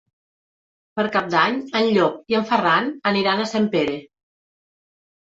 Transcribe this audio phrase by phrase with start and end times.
[0.99, 3.99] Per Cap d'Any en Llop i en Ferran aniran a Sempere.